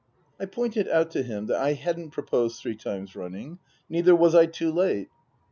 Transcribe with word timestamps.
I 0.39 0.47
pointed 0.47 0.87
out 0.87 1.11
to 1.11 1.21
him 1.21 1.45
that 1.45 1.59
I 1.61 1.73
hadn't 1.73 2.09
proposed 2.09 2.59
three 2.59 2.75
times 2.75 3.15
running, 3.15 3.59
neither 3.87 4.15
was 4.15 4.33
I 4.33 4.47
too 4.47 4.71
late. 4.71 5.09